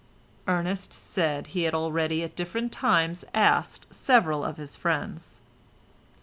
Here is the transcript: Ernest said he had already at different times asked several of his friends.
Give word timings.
Ernest 0.47 0.91
said 0.93 1.45
he 1.45 1.61
had 1.61 1.75
already 1.75 2.23
at 2.23 2.35
different 2.35 2.71
times 2.71 3.23
asked 3.35 3.85
several 3.93 4.43
of 4.43 4.57
his 4.57 4.75
friends. 4.75 5.41